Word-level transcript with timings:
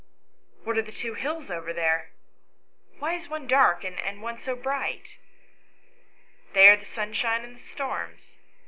"What 0.63 0.79
are 0.79 0.81
the 0.81 0.91
two 0.91 1.13
hills 1.13 1.51
over 1.51 1.73
there? 1.73 2.09
why 2.97 3.13
is 3.13 3.29
one 3.29 3.45
dark 3.45 3.83
and 3.83 4.19
one. 4.23 4.39
so 4.39 4.55
bright?"" 4.55 5.17
They 6.55 6.67
are 6.69 6.75
the 6.75 6.85
sunshine 6.85 7.43
and 7.43 7.53
the 7.55 7.59
storms. 7.61 8.39